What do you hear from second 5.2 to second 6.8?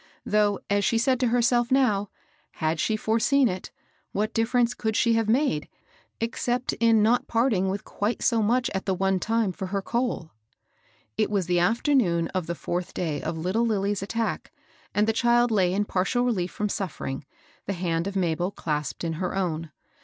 made, except